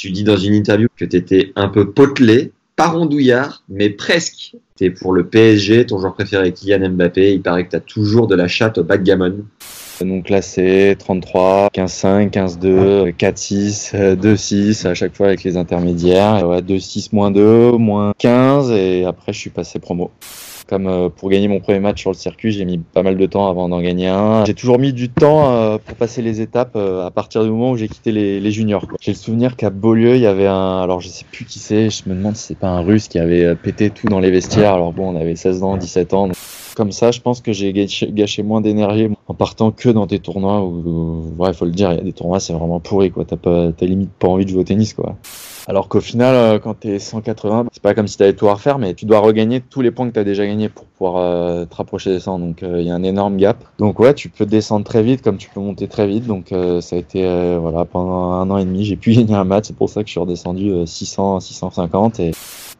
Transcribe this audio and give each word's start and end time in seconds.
Tu 0.00 0.10
dis 0.10 0.24
dans 0.24 0.38
une 0.38 0.54
interview 0.54 0.88
que 0.96 1.04
tu 1.04 1.14
étais 1.14 1.52
un 1.56 1.68
peu 1.68 1.90
potelé, 1.90 2.52
pas 2.74 2.86
rondouillard, 2.86 3.64
mais 3.68 3.90
presque. 3.90 4.56
Tu 4.78 4.90
pour 4.94 5.12
le 5.12 5.26
PSG, 5.26 5.84
ton 5.84 5.98
joueur 5.98 6.14
préféré 6.14 6.54
Kylian 6.54 6.88
Mbappé. 6.88 7.34
Il 7.34 7.42
paraît 7.42 7.66
que 7.66 7.76
tu 7.76 7.82
toujours 7.82 8.26
de 8.26 8.34
la 8.34 8.48
chatte 8.48 8.78
au 8.78 8.82
backgammon. 8.82 9.44
Non 10.04 10.22
classé, 10.22 10.96
33, 10.98 11.68
15-5, 11.74 12.30
15-2, 12.30 13.14
4-6, 13.14 14.16
2-6 14.16 14.86
à 14.86 14.94
chaque 14.94 15.14
fois 15.14 15.26
avec 15.26 15.44
les 15.44 15.56
intermédiaires. 15.56 16.48
Ouais, 16.48 16.62
2-6, 16.62 17.08
moins 17.12 17.30
2, 17.30 17.72
moins 17.72 18.12
15 18.18 18.70
et 18.70 19.04
après 19.04 19.32
je 19.32 19.38
suis 19.38 19.50
passé 19.50 19.78
promo. 19.78 20.10
Comme 20.70 20.86
euh, 20.86 21.08
pour 21.08 21.30
gagner 21.30 21.48
mon 21.48 21.58
premier 21.58 21.80
match 21.80 22.00
sur 22.00 22.10
le 22.10 22.16
circuit, 22.16 22.52
j'ai 22.52 22.64
mis 22.64 22.78
pas 22.78 23.02
mal 23.02 23.16
de 23.16 23.26
temps 23.26 23.50
avant 23.50 23.68
d'en 23.68 23.80
gagner 23.80 24.06
un. 24.06 24.44
J'ai 24.44 24.54
toujours 24.54 24.78
mis 24.78 24.92
du 24.92 25.08
temps 25.08 25.52
euh, 25.52 25.78
pour 25.84 25.96
passer 25.96 26.22
les 26.22 26.40
étapes 26.40 26.76
euh, 26.76 27.04
à 27.04 27.10
partir 27.10 27.42
du 27.42 27.50
moment 27.50 27.72
où 27.72 27.76
j'ai 27.76 27.88
quitté 27.88 28.12
les, 28.12 28.50
juniors. 28.52 28.86
J'ai 29.00 29.10
le 29.10 29.16
souvenir 29.16 29.56
qu'à 29.56 29.70
Beaulieu, 29.70 30.14
il 30.14 30.22
y 30.22 30.26
avait 30.26 30.46
un, 30.46 30.80
alors 30.80 31.00
je 31.00 31.08
sais 31.08 31.24
plus 31.30 31.44
qui 31.44 31.58
c'est, 31.58 31.90
je 31.90 32.08
me 32.08 32.14
demande 32.14 32.36
si 32.36 32.44
c'est 32.44 32.58
pas 32.58 32.68
un 32.68 32.82
russe 32.82 33.08
qui 33.08 33.18
avait 33.18 33.56
pété 33.56 33.90
tout 33.90 34.06
dans 34.06 34.20
les 34.20 34.30
vestiaires. 34.30 34.74
Alors 34.74 34.92
bon, 34.92 35.12
on 35.12 35.20
avait 35.20 35.34
16 35.34 35.64
ans, 35.64 35.76
17 35.76 36.14
ans. 36.14 36.28
donc 36.28 36.36
Comme 36.76 36.92
ça, 36.92 37.10
je 37.10 37.20
pense 37.20 37.40
que 37.40 37.52
j'ai 37.52 37.72
gâché, 37.72 38.42
moins 38.42 38.60
d'énergie 38.60 39.08
en 39.26 39.34
partant 39.34 39.70
que 39.70 39.88
dans 39.88 40.06
des 40.06 40.18
tournois 40.20 40.60
où, 40.62 40.82
où- 40.86 41.42
ouais, 41.42 41.52
faut 41.52 41.64
le 41.64 41.72
dire, 41.72 41.92
il 41.92 41.98
y 41.98 42.00
a 42.00 42.04
des 42.04 42.12
tournois, 42.12 42.40
c'est 42.40 42.52
vraiment 42.52 42.80
pourri, 42.80 43.10
quoi. 43.10 43.24
T'as 43.24 43.36
pas, 43.36 43.72
t'as 43.72 43.86
limite 43.86 44.10
pas 44.12 44.28
envie 44.28 44.44
de 44.44 44.50
jouer 44.50 44.60
au 44.60 44.64
tennis, 44.64 44.94
quoi. 44.94 45.16
Alors 45.66 45.88
qu'au 45.88 46.00
final, 46.00 46.34
euh, 46.34 46.58
quand 46.58 46.74
t'es 46.74 46.98
180, 46.98 47.66
c'est 47.72 47.82
pas 47.82 47.94
comme 47.94 48.08
si 48.08 48.16
t'avais 48.16 48.32
tout 48.32 48.48
à 48.48 48.54
refaire, 48.54 48.78
mais 48.78 48.94
tu 48.94 49.04
dois 49.04 49.18
regagner 49.20 49.60
tous 49.60 49.82
les 49.82 49.90
points 49.90 50.08
que 50.08 50.12
t'as 50.14 50.24
déjà 50.24 50.46
gagnés 50.46 50.68
pour 50.68 50.84
pouvoir 50.86 51.16
euh, 51.18 51.64
te 51.66 51.74
rapprocher 51.76 52.10
des 52.10 52.18
100. 52.20 52.38
Donc 52.38 52.62
euh, 52.62 52.80
il 52.80 52.86
y 52.86 52.90
a 52.90 52.94
un 52.94 53.02
énorme 53.02 53.36
gap. 53.36 53.58
Donc 53.78 54.00
ouais, 54.00 54.14
tu 54.14 54.30
peux 54.30 54.46
descendre 54.46 54.84
très 54.84 55.02
vite 55.02 55.22
comme 55.22 55.36
tu 55.36 55.50
peux 55.50 55.60
monter 55.60 55.86
très 55.86 56.06
vite. 56.08 56.26
Donc 56.26 56.48
ça 56.80 56.96
a 56.96 56.98
été 56.98 57.22
voilà 57.60 57.84
pendant 57.84 58.32
un 58.32 58.50
an 58.50 58.56
et 58.58 58.64
demi, 58.64 58.84
j'ai 58.84 58.96
pu 58.96 59.12
gagner 59.14 59.34
un 59.34 59.44
match. 59.44 59.66
C'est 59.68 59.76
pour 59.76 59.90
ça 59.90 60.02
que 60.02 60.08
je 60.08 60.12
suis 60.12 60.20
redescendu 60.20 60.70
euh, 60.70 60.86
600, 60.86 61.40
650 61.40 62.20
et 62.20 62.30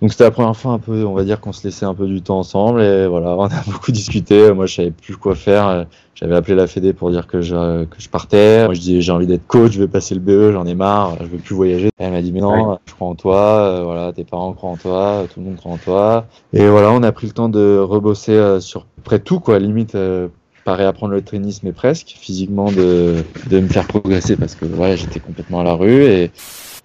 donc 0.00 0.12
c'était 0.12 0.24
la 0.24 0.30
première 0.30 0.56
fois 0.56 0.72
un 0.72 0.78
peu, 0.78 1.04
on 1.04 1.14
va 1.14 1.24
dire 1.24 1.40
qu'on 1.40 1.52
se 1.52 1.62
laissait 1.64 1.84
un 1.84 1.94
peu 1.94 2.06
du 2.06 2.22
temps 2.22 2.38
ensemble 2.38 2.80
et 2.80 3.06
voilà, 3.06 3.30
on 3.38 3.44
a 3.44 3.62
beaucoup 3.66 3.92
discuté. 3.92 4.52
Moi 4.52 4.66
je 4.66 4.76
savais 4.76 4.90
plus 4.90 5.16
quoi 5.16 5.34
faire. 5.34 5.86
J'avais 6.14 6.34
appelé 6.34 6.54
la 6.54 6.66
Fédé 6.66 6.92
pour 6.92 7.10
dire 7.10 7.26
que 7.26 7.40
je, 7.40 7.84
que 7.84 7.98
je 7.98 8.08
partais. 8.08 8.64
Moi 8.64 8.74
je 8.74 8.80
disais 8.80 9.00
j'ai 9.00 9.12
envie 9.12 9.26
d'être 9.26 9.46
coach, 9.46 9.72
je 9.72 9.80
vais 9.80 9.88
passer 9.88 10.14
le 10.14 10.20
BE, 10.20 10.52
j'en 10.52 10.66
ai 10.66 10.74
marre, 10.74 11.16
je 11.20 11.26
veux 11.26 11.38
plus 11.38 11.54
voyager. 11.54 11.90
Elle 11.98 12.12
m'a 12.12 12.22
dit 12.22 12.32
mais 12.32 12.40
non, 12.40 12.78
je 12.86 12.94
crois 12.94 13.08
en 13.08 13.14
toi, 13.14 13.38
euh, 13.38 13.82
voilà, 13.84 14.12
tes 14.12 14.24
parents 14.24 14.52
croient 14.52 14.70
en 14.70 14.76
toi, 14.76 15.24
tout 15.32 15.40
le 15.40 15.46
monde 15.46 15.56
croit 15.56 15.72
en 15.72 15.78
toi. 15.78 16.26
Et 16.52 16.66
voilà, 16.66 16.92
on 16.92 17.02
a 17.02 17.12
pris 17.12 17.26
le 17.26 17.32
temps 17.32 17.48
de 17.48 17.78
rebosser 17.78 18.32
euh, 18.32 18.60
sur 18.60 18.86
près 19.04 19.18
tout 19.18 19.40
quoi, 19.40 19.58
limite 19.58 19.94
euh, 19.94 20.28
pas 20.64 20.74
réapprendre 20.74 21.12
le 21.12 21.22
tennis 21.22 21.62
mais 21.62 21.72
presque, 21.72 22.14
physiquement 22.18 22.70
de, 22.70 23.16
de 23.48 23.60
me 23.60 23.68
faire 23.68 23.86
progresser 23.86 24.36
parce 24.36 24.54
que 24.54 24.64
voilà, 24.64 24.96
j'étais 24.96 25.20
complètement 25.20 25.60
à 25.60 25.64
la 25.64 25.74
rue 25.74 26.04
et 26.04 26.30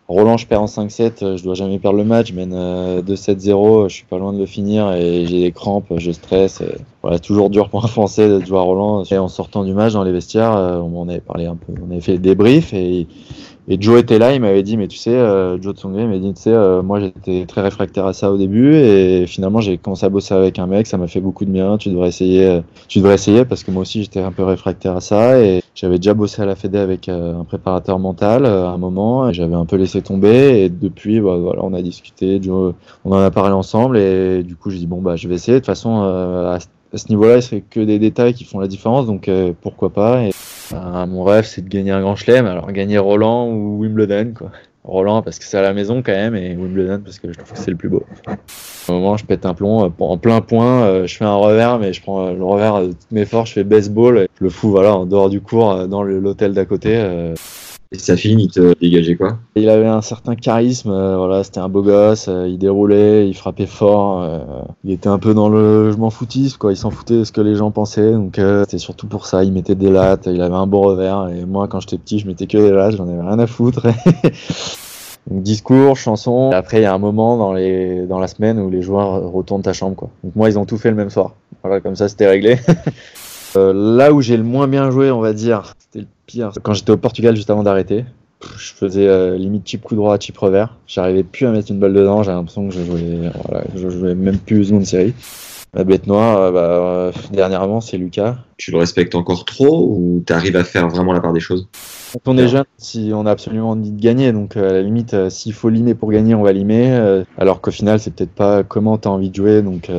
Roland, 0.08 0.38
je 0.38 0.46
perds 0.46 0.62
en 0.62 0.66
5-7, 0.66 1.24
euh, 1.24 1.38
je 1.38 1.44
dois 1.44 1.56
jamais 1.56 1.80
perdre 1.80 1.98
le 1.98 2.04
match, 2.04 2.28
je 2.28 2.34
mène 2.34 2.54
euh, 2.54 3.02
2-7-0, 3.02 3.90
je 3.90 3.96
suis 3.96 4.06
pas 4.06 4.20
loin 4.20 4.34
de 4.34 4.38
le 4.38 4.46
finir 4.46 4.94
et 4.94 5.26
j'ai 5.26 5.42
des 5.42 5.52
crampes, 5.52 5.92
je 5.98 6.12
stresse. 6.12 6.62
Toujours 7.22 7.50
dur 7.50 7.70
pour 7.70 7.84
un 7.84 7.88
Français 7.88 8.28
de 8.28 8.46
jouer 8.46 8.58
à 8.58 8.62
Roland. 8.62 9.04
Et 9.04 9.18
en 9.18 9.28
sortant 9.28 9.64
du 9.64 9.74
match 9.74 9.94
dans 9.94 10.04
les 10.04 10.12
vestiaires, 10.12 10.56
euh, 10.56 10.80
on 10.80 11.02
en 11.02 11.10
avait 11.10 11.20
parlé 11.20 11.46
un 11.46 11.56
peu, 11.56 11.74
on 11.82 11.92
avait 11.92 12.02
fait 12.02 12.14
le 12.14 12.20
débrief 12.20 12.74
et, 12.74 13.08
et 13.68 13.82
Joe 13.82 14.00
était 14.00 14.20
là, 14.20 14.34
il 14.34 14.42
m'avait 14.42 14.64
dit, 14.64 14.78
mais 14.78 14.88
tu 14.88 14.98
sais, 14.98 15.16
euh, 15.16 15.60
Joe 15.62 15.76
Tsonga, 15.76 16.02
il 16.02 16.08
m'a 16.08 16.18
dit, 16.18 16.34
tu 16.34 16.42
sais, 16.42 16.54
euh, 16.54 16.82
moi 16.82 17.00
j'étais 17.00 17.46
très 17.46 17.62
réfractaire 17.62 18.06
à 18.06 18.14
ça 18.14 18.32
au 18.32 18.38
début 18.38 18.76
et 18.76 19.26
finalement 19.28 19.60
j'ai 19.60 19.78
commencé 19.78 20.06
à 20.06 20.10
bosser 20.10 20.34
avec 20.34 20.60
un 20.60 20.68
mec, 20.68 20.88
ça 20.88 20.98
m'a 20.98 21.08
fait 21.08 21.22
beaucoup 21.22 21.46
de 21.46 21.52
bien, 21.52 21.78
tu 21.78 21.90
devrais 21.90 22.10
essayer, 22.10 22.62
tu 22.88 23.00
devrais 23.00 23.16
essayer 23.16 23.46
parce 23.46 23.64
que 23.64 23.72
moi 23.72 23.82
aussi 23.82 24.04
j'étais 24.04 24.22
un 24.22 24.32
peu 24.32 24.44
réfractaire 24.44 24.96
à 24.96 25.02
ça 25.02 25.40
et 25.40 25.64
j'avais 25.74 25.98
déjà 25.98 26.14
bossé 26.14 26.42
à 26.42 26.46
la 26.46 26.56
Fédé 26.56 26.78
avec 26.78 27.10
un 27.10 27.44
préparateur 27.44 27.98
mental 28.00 28.46
à 28.46 28.70
un 28.70 28.78
moment 28.78 29.30
et 29.30 29.34
j'avais 29.34 29.56
un 29.56 29.66
peu 29.66 29.78
laissé 29.78 30.02
tomber 30.02 30.64
et 30.64 30.70
depuis, 30.70 31.20
bah, 31.20 31.38
voilà, 31.38 31.64
on 31.64 31.74
a 31.74 31.82
discuté, 31.82 32.40
on 32.50 32.74
en 33.12 33.18
a 33.18 33.32
parlé 33.32 33.54
ensemble 33.54 33.98
et 33.98 34.44
du 34.44 34.56
coup 34.56 34.70
j'ai 34.70 34.80
dit, 34.80 34.88
bon, 34.88 35.02
bah 35.02 35.16
je 35.16 35.28
vais 35.28 35.36
essayer, 35.36 35.56
de 35.56 35.60
toute 35.60 35.66
façon, 35.66 36.04
à, 36.04 36.60
à 36.96 36.98
ce 36.98 37.10
niveau-là, 37.10 37.42
c'est 37.42 37.60
que 37.62 37.82
des 37.82 38.00
détails 38.00 38.34
qui 38.34 38.46
font 38.46 38.60
la 38.60 38.68
différence, 38.68 39.06
donc 39.06 39.28
euh, 39.28 39.52
pourquoi 39.62 39.90
pas. 39.90 40.22
Euh, 40.24 41.06
mon 41.06 41.24
rêve, 41.24 41.46
c'est 41.46 41.62
de 41.62 41.68
gagner 41.68 41.92
un 41.92 42.02
grand 42.02 42.16
chelem. 42.16 42.46
Alors, 42.46 42.72
gagner 42.72 42.98
Roland 42.98 43.50
ou 43.50 43.82
Wimbledon, 43.82 44.34
quoi. 44.36 44.52
Roland 44.86 45.24
parce 45.24 45.40
que 45.40 45.46
c'est 45.46 45.58
à 45.58 45.64
la 45.64 45.74
maison 45.74 46.04
quand 46.04 46.14
même, 46.14 46.36
et 46.36 46.56
Wimbledon 46.56 47.02
parce 47.04 47.18
que 47.20 47.34
je 47.34 47.38
trouve 47.38 47.52
que 47.52 47.58
c'est 47.58 47.72
le 47.72 47.78
plus 47.78 47.90
beau. 47.90 48.04
Au 48.88 48.94
moment, 48.94 49.18
je 49.18 49.26
pète 49.26 49.46
un 49.46 49.56
plomb 49.56 49.84
euh, 49.84 49.90
en 50.00 50.18
plein 50.18 50.42
point, 50.42 50.84
euh, 50.84 51.08
je 51.08 51.18
fais 51.18 51.26
un 51.26 51.36
revers, 51.36 51.80
mais 51.80 51.92
je 51.92 52.02
prends 52.02 52.32
le 52.32 52.44
revers 52.44 52.82
de 52.82 52.88
toutes 52.88 53.12
mes 53.12 53.26
forces, 53.26 53.50
je 53.50 53.56
fais 53.56 53.64
baseball, 53.64 54.28
je 54.40 54.44
le 54.44 54.50
fous 54.50 54.70
voilà 54.70 54.96
en 54.96 55.06
dehors 55.06 55.30
du 55.30 55.42
cours, 55.42 55.88
dans 55.88 56.04
l'hôtel 56.04 56.54
d'à 56.54 56.66
côté. 56.66 57.04
Et 57.96 57.98
sa 57.98 58.18
fille, 58.18 58.36
il 58.38 58.50
te 58.50 58.78
dégageait 58.82 59.16
quoi? 59.16 59.38
Il 59.56 59.70
avait 59.70 59.88
un 59.88 60.02
certain 60.02 60.36
charisme, 60.36 60.92
euh, 60.92 61.16
voilà, 61.16 61.46
c'était 61.46 61.62
un 61.62 61.70
beau 61.70 61.82
gosse, 61.82 62.28
euh, 62.28 62.46
il 62.46 62.58
déroulait, 62.58 63.26
il 63.28 63.34
frappait 63.34 63.68
fort, 63.68 64.22
euh, 64.22 64.40
il 64.84 64.92
était 64.92 65.08
un 65.08 65.18
peu 65.18 65.34
dans 65.34 65.48
le 65.48 65.92
je 65.94 65.98
m'en 65.98 66.10
foutisme, 66.10 66.58
quoi, 66.58 66.74
il 66.74 66.76
s'en 66.76 66.90
foutait 66.90 67.20
de 67.20 67.24
ce 67.24 67.32
que 67.32 67.40
les 67.40 67.56
gens 67.56 67.72
pensaient, 67.72 68.12
donc 68.12 68.36
c'était 68.36 68.80
surtout 68.80 69.08
pour 69.08 69.26
ça, 69.28 69.46
il 69.46 69.54
mettait 69.54 69.76
des 69.76 69.90
lattes, 69.90 70.28
il 70.30 70.42
avait 70.42 70.56
un 70.56 70.68
beau 70.68 70.82
revers, 70.82 71.30
et 71.30 71.46
moi 71.46 71.70
quand 71.70 71.80
j'étais 71.80 71.98
petit 71.98 72.20
je 72.20 72.28
mettais 72.28 72.48
que 72.48 72.58
des 72.58 72.72
lattes, 72.72 72.98
j'en 72.98 73.08
avais 73.08 73.22
rien 73.22 73.40
à 73.40 73.48
foutre. 73.48 73.84
donc 75.32 75.42
discours, 75.44 75.96
chanson, 75.96 76.52
après 76.52 76.80
il 76.80 76.84
y 76.84 76.86
a 76.86 76.94
un 76.94 77.00
moment 77.00 77.38
dans, 77.38 77.54
les, 77.54 78.06
dans 78.08 78.20
la 78.20 78.28
semaine 78.28 78.60
où 78.60 78.70
les 78.70 78.82
joueurs 78.82 79.32
retournent 79.32 79.64
ta 79.64 79.74
chambre, 79.74 79.96
quoi. 79.96 80.10
Donc 80.22 80.36
moi 80.36 80.50
ils 80.50 80.60
ont 80.60 80.66
tout 80.66 80.78
fait 80.78 80.90
le 80.90 80.98
même 80.98 81.10
soir, 81.10 81.34
voilà, 81.64 81.80
comme 81.80 81.96
ça 81.96 82.10
c'était 82.10 82.28
réglé. 82.28 82.60
Là 83.58 84.12
où 84.12 84.20
j'ai 84.20 84.36
le 84.36 84.44
moins 84.44 84.68
bien 84.68 84.92
joué, 84.92 85.12
on 85.12 85.22
va 85.22 85.32
dire, 85.32 85.76
c'était 85.96 86.02
le 86.02 86.08
pire, 86.26 86.52
quand 86.62 86.74
j'étais 86.74 86.92
au 86.92 86.98
Portugal 86.98 87.36
juste 87.36 87.50
avant 87.50 87.64
d'arrêter 87.64 88.06
je 88.60 88.74
faisais 88.74 89.08
euh, 89.08 89.38
limite 89.38 89.68
chip 89.68 89.82
coup 89.82 89.96
droit, 89.96 90.20
chip 90.20 90.38
revers. 90.38 90.78
J'arrivais 90.86 91.24
plus 91.24 91.48
à 91.48 91.52
mettre 91.52 91.72
une 91.72 91.80
balle 91.80 91.94
dedans. 91.94 92.22
J'ai 92.22 92.32
l'impression 92.32 92.68
que 92.68 92.76
je 92.76 92.84
jouais, 92.84 93.32
voilà, 93.48 93.64
je 93.76 93.90
jouais 93.90 94.14
même 94.14 94.38
plus 94.38 94.70
une 94.70 94.86
série. 94.86 95.14
La 95.74 95.84
bête 95.84 96.08
noire, 96.08 96.38
euh, 96.38 96.52
bah, 96.52 96.60
euh, 96.60 97.12
dernièrement, 97.32 97.82
c'est 97.82 97.98
Lucas. 97.98 98.38
Tu 98.58 98.72
le 98.72 98.78
respectes 98.78 99.14
encore 99.14 99.44
trop 99.44 99.86
ou 99.90 100.24
t'arrives 100.26 100.56
à 100.56 100.64
faire 100.64 100.88
vraiment 100.88 101.12
la 101.12 101.20
part 101.20 101.34
des 101.34 101.42
choses? 101.42 101.68
Quand 102.14 102.32
on 102.34 102.38
est 102.38 102.48
jeune, 102.48 102.64
si 102.78 103.12
on 103.14 103.26
a 103.26 103.32
absolument 103.32 103.72
envie 103.72 103.92
de 103.92 104.02
gagner, 104.02 104.32
donc 104.32 104.56
euh, 104.56 104.70
à 104.70 104.74
la 104.74 104.82
limite, 104.82 105.14
euh, 105.14 105.30
s'il 105.30 105.54
faut 105.54 105.68
limer 105.68 105.94
pour 105.94 106.12
gagner, 106.12 106.34
on 106.34 106.44
va 106.44 106.54
limer. 106.54 107.24
alors 107.38 107.60
qu'au 107.60 107.72
final, 107.72 108.00
c'est 108.00 108.14
peut-être 108.14 108.32
pas 108.32 108.64
comment 108.64 108.98
t'as 108.98 109.10
envie 109.10 109.30
de 109.30 109.36
jouer, 109.36 109.62
donc 109.62 109.90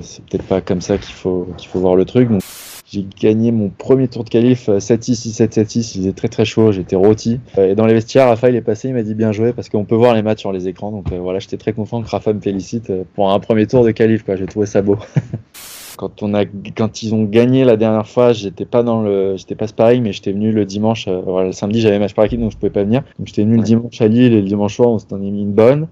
c'est 0.00 0.24
peut-être 0.24 0.44
pas 0.44 0.60
comme 0.62 0.80
ça 0.80 0.96
qu'il 0.96 1.14
faut 1.14 1.48
qu'il 1.58 1.68
faut 1.68 1.80
voir 1.80 1.96
le 1.96 2.06
truc. 2.06 2.30
Donc 2.30 2.42
j'ai 2.90 3.06
gagné 3.20 3.52
mon 3.52 3.68
premier 3.68 4.08
tour 4.08 4.24
de 4.24 4.30
qualif 4.30 4.68
euh, 4.68 4.78
7-6, 4.78 5.28
6-7, 5.36 5.52
7-6. 5.52 5.92
Il 5.94 6.00
faisait 6.00 6.12
très 6.12 6.28
très 6.28 6.44
chaud, 6.44 6.72
j'étais 6.72 6.96
rôti. 6.96 7.40
Euh, 7.58 7.70
Et 7.70 7.74
dans 7.74 7.86
les 7.86 7.94
vestiaires, 7.94 8.26
Rafa 8.26 8.50
il 8.50 8.56
est 8.56 8.62
passé, 8.62 8.88
il 8.88 8.94
m'a 8.94 9.02
dit 9.02 9.14
bien 9.14 9.32
joué 9.32 9.52
parce 9.52 9.68
qu'on 9.68 9.84
peut 9.84 9.94
voir 9.94 10.14
les 10.14 10.22
matchs 10.22 10.40
sur 10.40 10.52
les 10.52 10.68
écrans. 10.68 10.90
Donc 10.90 11.12
euh, 11.12 11.18
voilà, 11.18 11.38
j'étais 11.38 11.56
très 11.56 11.72
content 11.72 12.02
que 12.02 12.08
Rafa 12.08 12.32
me 12.32 12.40
félicite 12.40 12.90
euh, 12.90 13.04
pour 13.14 13.30
un 13.30 13.38
premier 13.38 13.66
tour 13.66 13.84
de 13.84 13.90
qualif. 13.90 14.24
Quoi, 14.24 14.36
j'ai 14.36 14.46
trouvé 14.46 14.66
ça 14.66 14.82
beau. 14.82 14.98
quand 16.00 16.22
on 16.22 16.32
a 16.32 16.46
quand 16.46 17.02
ils 17.02 17.14
ont 17.14 17.24
gagné 17.24 17.62
la 17.62 17.76
dernière 17.76 18.08
fois, 18.08 18.32
j'étais 18.32 18.64
pas 18.64 18.82
dans 18.82 19.02
le 19.02 19.36
j'étais 19.36 19.54
pas 19.54 19.66
sparring 19.66 20.02
mais 20.02 20.14
j'étais 20.14 20.32
venu 20.32 20.50
le 20.50 20.64
dimanche 20.64 21.06
euh, 21.08 21.20
voilà, 21.20 21.48
le 21.48 21.52
samedi 21.52 21.82
j'avais 21.82 21.98
match 21.98 22.14
par 22.14 22.24
équipe 22.24 22.40
donc 22.40 22.52
je 22.52 22.56
pouvais 22.56 22.70
pas 22.70 22.84
venir. 22.84 23.02
Donc 23.18 23.28
j'étais 23.28 23.42
venu 23.42 23.58
le 23.58 23.62
dimanche 23.62 24.00
à 24.00 24.08
Lille 24.08 24.32
et 24.32 24.40
le 24.40 24.48
dimanche 24.48 24.76
soir 24.76 24.88
on 24.88 24.98
s'en 24.98 25.16
est 25.16 25.30
mis 25.30 25.42
une 25.42 25.52
bonne. 25.52 25.88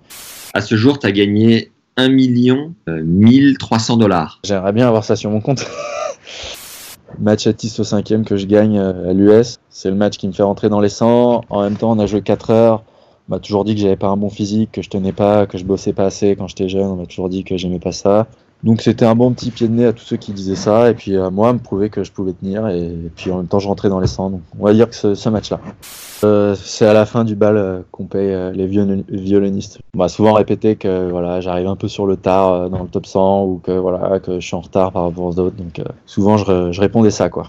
À 0.54 0.62
ce 0.62 0.76
jour, 0.76 0.98
tu 0.98 1.06
as 1.06 1.12
gagné 1.12 1.70
1 1.98 2.08
million 2.08 2.72
euh, 2.88 3.02
1300 3.04 3.98
dollars. 3.98 4.40
J'aimerais 4.44 4.72
bien 4.72 4.88
avoir 4.88 5.04
ça 5.04 5.14
sur 5.14 5.30
mon 5.30 5.40
compte. 5.40 5.66
match 7.18 7.46
à 7.46 7.52
10 7.52 7.80
au 7.80 7.84
cinquième 7.84 8.24
que 8.24 8.36
je 8.36 8.46
gagne 8.46 8.78
euh, 8.78 9.10
à 9.10 9.12
l'US, 9.12 9.58
c'est 9.70 9.90
le 9.90 9.96
match 9.96 10.16
qui 10.16 10.28
me 10.28 10.32
fait 10.32 10.42
rentrer 10.42 10.68
dans 10.68 10.80
les 10.80 10.88
100. 10.88 11.42
En 11.48 11.62
même 11.62 11.76
temps, 11.76 11.90
on 11.90 11.98
a 11.98 12.06
joué 12.06 12.22
4 12.22 12.50
heures. 12.50 12.82
On 13.28 13.34
m'a 13.34 13.38
toujours 13.40 13.64
dit 13.64 13.74
que 13.74 13.80
j'avais 13.80 13.96
pas 13.96 14.08
un 14.08 14.16
bon 14.16 14.30
physique, 14.30 14.72
que 14.72 14.82
je 14.82 14.88
tenais 14.88 15.12
pas, 15.12 15.46
que 15.46 15.58
je 15.58 15.64
bossais 15.64 15.92
pas 15.92 16.06
assez 16.06 16.36
quand 16.36 16.48
j'étais 16.48 16.68
jeune. 16.68 16.86
On 16.86 16.96
m'a 16.96 17.06
toujours 17.06 17.28
dit 17.28 17.44
que 17.44 17.56
j'aimais 17.56 17.78
pas 17.78 17.92
ça. 17.92 18.26
Donc 18.64 18.82
c'était 18.82 19.04
un 19.04 19.14
bon 19.14 19.32
petit 19.32 19.50
pied 19.50 19.68
de 19.68 19.72
nez 19.72 19.86
à 19.86 19.92
tous 19.92 20.04
ceux 20.04 20.16
qui 20.16 20.32
disaient 20.32 20.56
ça. 20.56 20.90
Et 20.90 20.94
puis 20.94 21.16
à 21.16 21.30
moi, 21.30 21.52
me 21.52 21.58
prouver 21.58 21.90
que 21.90 22.02
je 22.02 22.12
pouvais 22.12 22.32
tenir. 22.32 22.66
Et, 22.68 22.92
puis 23.14 23.30
en 23.30 23.38
même 23.38 23.46
temps, 23.46 23.58
je 23.58 23.68
rentrais 23.68 23.88
dans 23.88 24.00
les 24.00 24.06
100. 24.06 24.30
Donc 24.30 24.40
on 24.58 24.64
va 24.64 24.72
dire 24.72 24.88
que 24.88 24.96
ce, 24.96 25.14
ce 25.14 25.28
match-là. 25.28 25.60
Euh, 26.24 26.56
c'est 26.56 26.86
à 26.86 26.92
la 26.92 27.06
fin 27.06 27.24
du 27.24 27.36
bal 27.36 27.56
euh, 27.56 27.80
qu'on 27.92 28.04
paye 28.06 28.32
euh, 28.32 28.50
les 28.50 28.66
violon- 28.66 29.04
violonistes. 29.08 29.78
On 29.94 29.98
m'a 29.98 30.08
souvent 30.08 30.32
répété 30.32 30.74
que 30.76 31.08
voilà, 31.10 31.40
j'arrive 31.40 31.68
un 31.68 31.76
peu 31.76 31.86
sur 31.86 32.06
le 32.06 32.16
tard 32.16 32.52
euh, 32.52 32.68
dans 32.68 32.82
le 32.82 32.88
top 32.88 33.06
100 33.06 33.44
ou 33.44 33.60
que 33.62 33.72
voilà, 33.72 34.18
que 34.18 34.40
je 34.40 34.46
suis 34.46 34.56
en 34.56 34.60
retard 34.60 34.90
par 34.90 35.04
rapport 35.04 35.24
aux 35.24 35.38
autres. 35.38 35.56
Donc 35.56 35.78
euh, 35.78 35.84
souvent 36.06 36.36
je, 36.36 36.72
je 36.72 36.80
répondais 36.80 37.10
ça 37.10 37.28
quoi. 37.28 37.48